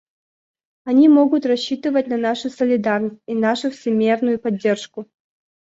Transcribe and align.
Они 0.83 1.07
могут 1.07 1.45
рассчитывать 1.45 2.07
на 2.07 2.17
нашу 2.17 2.49
солидарность 2.49 3.21
и 3.27 3.35
нашу 3.35 3.69
всемерную 3.69 4.39
поддержку. 4.39 5.07